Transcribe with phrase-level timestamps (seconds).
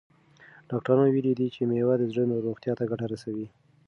[0.69, 3.47] ډاکټرانو ویلي دي چې مېوه د زړه روغتیا ته ګټه رسوي.